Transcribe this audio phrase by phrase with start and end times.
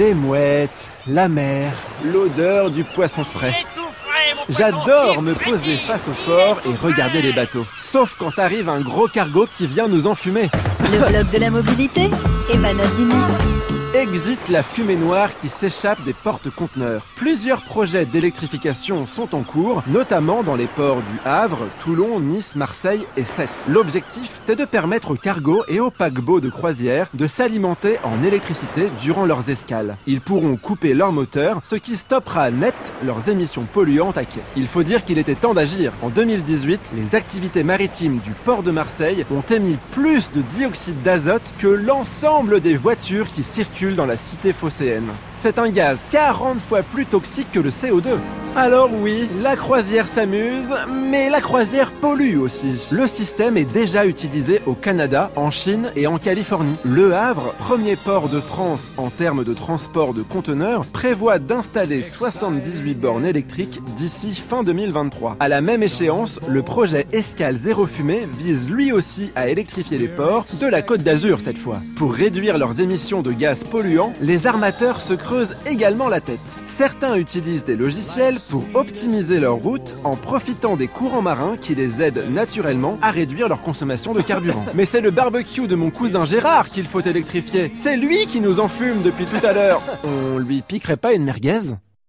[0.00, 3.52] Les mouettes, la mer, l'odeur du poisson frais.
[4.48, 7.66] J'adore me poser face au port et regarder les bateaux.
[7.76, 10.48] Sauf quand arrive un gros cargo qui vient nous enfumer.
[10.90, 12.08] Le blog de la mobilité,
[12.50, 12.70] Eva.
[13.92, 17.04] Exit la fumée noire qui s'échappe des portes-conteneurs.
[17.16, 23.04] Plusieurs projets d'électrification sont en cours, notamment dans les ports du Havre, Toulon, Nice, Marseille
[23.16, 23.50] et Sète.
[23.66, 28.90] L'objectif, c'est de permettre aux cargos et aux paquebots de croisière de s'alimenter en électricité
[29.02, 29.96] durant leurs escales.
[30.06, 34.40] Ils pourront couper leur moteur, ce qui stoppera net leurs émissions polluantes à quai.
[34.56, 35.92] Il faut dire qu'il était temps d'agir.
[36.02, 41.42] En 2018, les activités maritimes du port de Marseille ont émis plus de dioxyde d'azote
[41.58, 45.08] que l'ensemble des voitures qui circulent dans la cité phocéenne.
[45.32, 48.18] C'est un gaz 40 fois plus toxique que le CO2.
[48.56, 50.74] Alors oui, la croisière s'amuse,
[51.08, 52.88] mais la croisière pollue aussi.
[52.90, 56.74] Le système est déjà utilisé au Canada, en Chine et en Californie.
[56.84, 62.94] Le Havre, premier port de France en termes de transport de conteneurs, prévoit d'installer 78
[62.94, 65.36] bornes électriques d'ici fin 2023.
[65.38, 70.08] À la même échéance, le projet Escale Zéro Fumée vise lui aussi à électrifier les
[70.08, 71.80] ports, de la Côte d'Azur cette fois.
[71.94, 76.40] Pour réduire leurs émissions de gaz polluants, les armateurs se creusent également la tête.
[76.64, 82.02] Certains utilisent des logiciels pour optimiser leur route en profitant des courants marins qui les
[82.02, 84.64] aident naturellement à réduire leur consommation de carburant.
[84.74, 87.72] Mais c'est le barbecue de mon cousin Gérard qu'il faut électrifier.
[87.74, 89.82] C'est lui qui nous enfume depuis tout à l'heure.
[90.04, 91.60] On lui piquerait pas une merguez?